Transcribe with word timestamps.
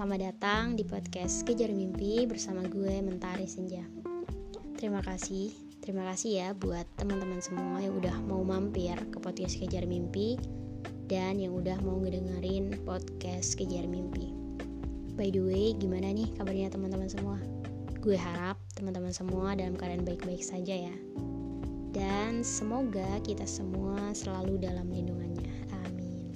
selamat 0.00 0.32
datang 0.32 0.80
di 0.80 0.84
podcast 0.88 1.44
Kejar 1.44 1.76
Mimpi 1.76 2.24
bersama 2.24 2.64
gue 2.64 3.04
Mentari 3.04 3.44
Senja. 3.44 3.84
Terima 4.80 5.04
kasih, 5.04 5.52
terima 5.84 6.08
kasih 6.08 6.40
ya 6.40 6.48
buat 6.56 6.88
teman-teman 6.96 7.36
semua 7.44 7.84
yang 7.84 8.00
udah 8.00 8.16
mau 8.24 8.40
mampir 8.40 8.96
ke 8.96 9.20
podcast 9.20 9.60
Kejar 9.60 9.84
Mimpi 9.84 10.40
dan 11.04 11.36
yang 11.36 11.52
udah 11.52 11.76
mau 11.84 12.00
ngedengerin 12.00 12.80
podcast 12.88 13.60
Kejar 13.60 13.84
Mimpi. 13.84 14.32
By 15.20 15.28
the 15.36 15.44
way, 15.44 15.76
gimana 15.76 16.16
nih 16.16 16.32
kabarnya 16.32 16.72
teman-teman 16.72 17.12
semua? 17.12 17.36
Gue 18.00 18.16
harap 18.16 18.56
teman-teman 18.72 19.12
semua 19.12 19.52
dalam 19.52 19.76
keadaan 19.76 20.08
baik-baik 20.08 20.40
saja 20.40 20.80
ya. 20.80 20.96
Dan 21.92 22.40
semoga 22.40 23.20
kita 23.20 23.44
semua 23.44 24.16
selalu 24.16 24.64
dalam 24.64 24.88
lindungannya. 24.88 25.76
Amin. 25.84 26.32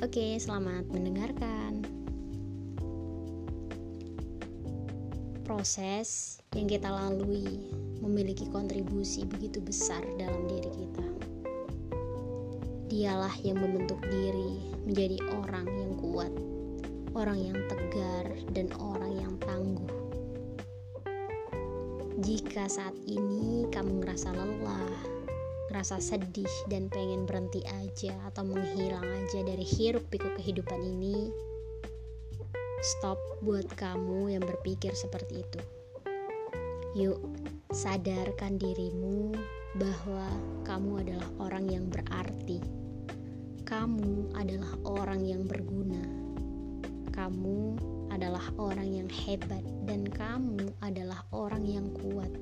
Oke, 0.00 0.40
selamat 0.40 0.88
mendengarkan. 0.88 2.03
Proses 5.54 6.42
yang 6.58 6.66
kita 6.66 6.90
lalui 6.90 7.46
memiliki 8.02 8.50
kontribusi 8.50 9.22
begitu 9.22 9.62
besar 9.62 10.02
dalam 10.18 10.50
diri 10.50 10.66
kita. 10.66 11.06
Dialah 12.90 13.30
yang 13.46 13.62
membentuk 13.62 14.02
diri 14.02 14.58
menjadi 14.82 15.14
orang 15.30 15.70
yang 15.70 15.94
kuat, 16.02 16.32
orang 17.14 17.38
yang 17.38 17.58
tegar, 17.70 18.26
dan 18.50 18.66
orang 18.82 19.14
yang 19.14 19.34
tangguh. 19.46 19.94
Jika 22.18 22.66
saat 22.66 22.98
ini 23.06 23.70
kamu 23.70 24.02
ngerasa 24.02 24.34
lelah, 24.34 24.98
ngerasa 25.70 26.02
sedih, 26.02 26.50
dan 26.66 26.90
pengen 26.90 27.30
berhenti 27.30 27.62
aja 27.86 28.10
atau 28.26 28.42
menghilang 28.42 29.06
aja 29.06 29.46
dari 29.46 29.62
hiruk 29.62 30.02
pikuk 30.10 30.34
kehidupan 30.34 30.82
ini, 30.82 31.30
Stop 32.84 33.16
buat 33.40 33.64
kamu 33.80 34.36
yang 34.36 34.44
berpikir 34.44 34.92
seperti 34.92 35.40
itu. 35.40 35.60
Yuk, 36.92 37.16
sadarkan 37.72 38.60
dirimu 38.60 39.32
bahwa 39.80 40.28
kamu 40.68 41.00
adalah 41.00 41.28
orang 41.40 41.64
yang 41.72 41.88
berarti. 41.88 42.60
Kamu 43.64 44.36
adalah 44.36 44.76
orang 44.84 45.24
yang 45.24 45.48
berguna. 45.48 46.04
Kamu 47.08 47.80
adalah 48.12 48.52
orang 48.60 48.92
yang 48.92 49.08
hebat, 49.08 49.64
dan 49.88 50.04
kamu 50.04 50.68
adalah 50.84 51.24
orang 51.32 51.64
yang 51.64 51.88
kuat. 52.04 52.36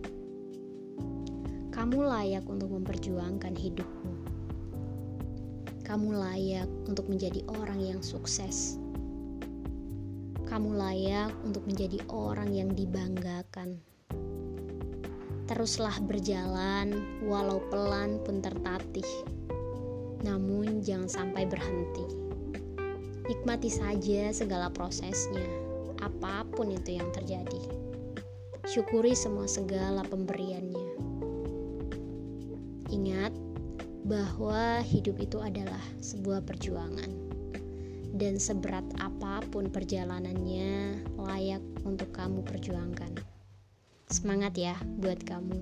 Kamu 1.70 2.02
layak 2.02 2.42
untuk 2.50 2.74
memperjuangkan 2.82 3.54
hidupmu. 3.54 4.14
Kamu 5.86 6.18
layak 6.18 6.66
untuk 6.90 7.06
menjadi 7.06 7.46
orang 7.46 7.78
yang 7.78 8.02
sukses 8.02 8.81
kamu 10.53 10.77
layak 10.77 11.33
untuk 11.48 11.64
menjadi 11.64 11.97
orang 12.12 12.53
yang 12.53 12.77
dibanggakan. 12.77 13.81
Teruslah 15.48 15.97
berjalan, 16.05 16.92
walau 17.25 17.64
pelan 17.72 18.20
pun 18.20 18.44
tertatih. 18.44 19.09
Namun, 20.20 20.84
jangan 20.84 21.09
sampai 21.09 21.48
berhenti. 21.48 22.05
Nikmati 23.33 23.72
saja 23.72 24.28
segala 24.28 24.69
prosesnya, 24.69 25.48
apa 26.05 26.44
pun 26.53 26.69
itu 26.69 27.00
yang 27.00 27.09
terjadi. 27.16 27.72
Syukuri 28.69 29.16
semua 29.16 29.48
segala 29.48 30.05
pemberiannya. 30.05 31.00
Ingat 32.92 33.33
bahwa 34.05 34.84
hidup 34.84 35.16
itu 35.16 35.41
adalah 35.41 35.81
sebuah 36.05 36.44
perjuangan 36.44 37.22
dan 38.12 38.36
seberat 38.36 38.84
apa 39.00 39.41
pun 39.48 39.72
perjalanannya 39.72 41.00
layak 41.16 41.64
untuk 41.88 42.12
kamu 42.12 42.44
perjuangkan. 42.44 43.16
Semangat 44.12 44.53
ya 44.60 44.76
buat 45.00 45.25
kamu. 45.25 45.60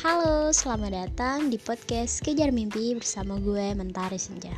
Halo, 0.00 0.48
selamat 0.54 0.90
datang 0.96 1.52
di 1.52 1.60
podcast 1.60 2.24
Kejar 2.24 2.54
Mimpi 2.54 2.96
bersama 2.96 3.36
gue 3.36 3.74
Mentari 3.76 4.16
Senja. 4.16 4.54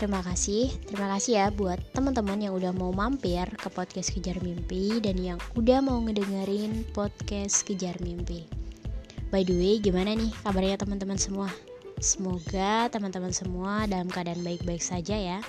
Terima 0.00 0.24
kasih, 0.24 0.72
terima 0.88 1.12
kasih 1.12 1.32
ya 1.36 1.46
buat 1.52 1.76
teman-teman 1.92 2.40
yang 2.40 2.56
udah 2.56 2.72
mau 2.72 2.88
mampir 2.88 3.44
ke 3.60 3.68
podcast 3.68 4.16
Kejar 4.16 4.40
Mimpi 4.40 4.96
dan 4.96 5.20
yang 5.20 5.36
udah 5.52 5.84
mau 5.84 6.00
ngedengerin 6.00 6.88
podcast 6.96 7.68
Kejar 7.68 8.00
Mimpi. 8.00 8.48
By 9.28 9.44
the 9.44 9.52
way, 9.52 9.76
gimana 9.76 10.16
nih 10.16 10.32
kabarnya 10.40 10.80
teman-teman 10.80 11.20
semua? 11.20 11.52
Semoga 12.00 12.88
teman-teman 12.88 13.28
semua 13.28 13.84
dalam 13.84 14.08
keadaan 14.08 14.40
baik-baik 14.40 14.80
saja 14.80 15.20
ya. 15.20 15.44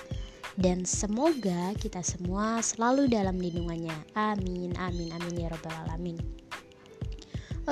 Dan 0.60 0.84
semoga 0.84 1.72
kita 1.80 2.04
semua 2.04 2.60
selalu 2.60 3.08
dalam 3.08 3.40
lindungannya. 3.40 3.96
Amin, 4.12 4.76
amin, 4.76 5.16
amin 5.16 5.32
ya 5.32 5.48
robbal 5.48 5.72
alamin. 5.88 6.20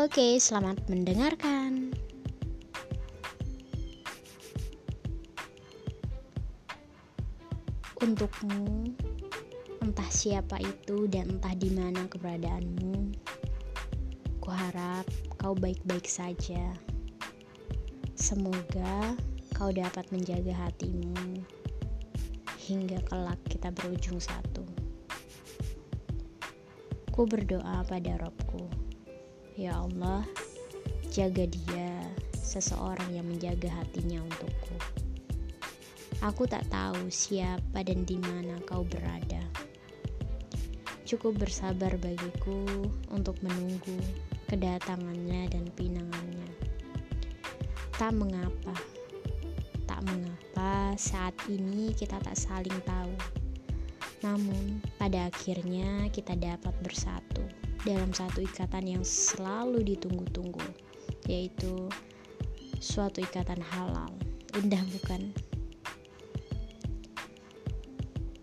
Oke, 0.00 0.40
selamat 0.40 0.88
mendengarkan. 0.88 1.89
Untukmu. 8.00 8.96
Entah 9.84 10.08
siapa 10.08 10.56
itu 10.60 11.04
dan 11.08 11.36
entah 11.36 11.52
di 11.52 11.68
mana 11.68 12.08
keberadaanmu. 12.08 13.12
Ku 14.40 14.48
harap 14.48 15.04
kau 15.36 15.52
baik-baik 15.52 16.08
saja. 16.08 16.72
Semoga 18.16 19.16
kau 19.52 19.68
dapat 19.68 20.08
menjaga 20.12 20.52
hatimu 20.56 21.44
hingga 22.56 23.04
kelak 23.04 23.40
kita 23.52 23.68
berujung 23.72 24.20
satu. 24.20 24.64
Ku 27.12 27.28
berdoa 27.28 27.84
pada 27.84 28.16
Robku. 28.16 28.64
Ya 29.60 29.76
Allah 29.76 30.24
jaga 31.12 31.44
dia 31.44 32.00
seseorang 32.32 33.12
yang 33.12 33.28
menjaga 33.28 33.68
hatinya 33.68 34.24
untukku 34.24 35.00
Aku 36.20 36.44
tak 36.44 36.68
tahu 36.68 37.08
siapa 37.08 37.80
dan 37.80 38.04
di 38.04 38.20
mana 38.20 38.60
kau 38.68 38.84
berada. 38.84 39.40
Cukup 41.08 41.40
bersabar 41.40 41.96
bagiku 41.96 42.60
untuk 43.08 43.40
menunggu 43.40 43.96
kedatangannya 44.44 45.48
dan 45.48 45.64
pinangannya. 45.72 46.44
Tak 47.96 48.12
mengapa, 48.12 48.76
tak 49.88 50.04
mengapa 50.04 50.92
saat 51.00 51.32
ini 51.48 51.96
kita 51.96 52.20
tak 52.20 52.36
saling 52.36 52.76
tahu. 52.84 53.16
Namun, 54.20 54.84
pada 55.00 55.32
akhirnya 55.32 56.12
kita 56.12 56.36
dapat 56.36 56.76
bersatu 56.84 57.48
dalam 57.88 58.12
satu 58.12 58.44
ikatan 58.44 58.84
yang 58.84 59.04
selalu 59.08 59.96
ditunggu-tunggu, 59.96 60.68
yaitu 61.24 61.88
suatu 62.76 63.24
ikatan 63.24 63.64
halal. 63.64 64.12
Indah 64.60 64.84
bukan? 65.00 65.49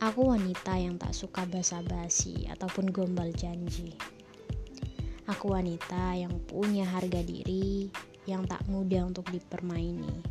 Aku 0.07 0.31
wanita 0.31 0.72
yang 0.79 0.95
tak 0.95 1.12
suka 1.12 1.44
basa-basi 1.44 2.47
ataupun 2.47 2.95
gombal 2.95 3.28
janji. 3.35 3.91
Aku 5.28 5.51
wanita 5.51 6.16
yang 6.16 6.31
punya 6.47 6.88
harga 6.88 7.19
diri 7.19 7.91
yang 8.23 8.47
tak 8.47 8.63
mudah 8.72 9.03
untuk 9.03 9.28
dipermaini. 9.28 10.23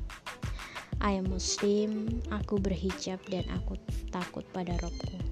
I 1.05 1.21
am 1.21 1.29
muslim, 1.29 2.09
aku 2.33 2.57
berhijab 2.57 3.21
dan 3.29 3.45
aku 3.53 3.77
takut 4.09 4.49
pada 4.49 4.73
robku. 4.81 5.26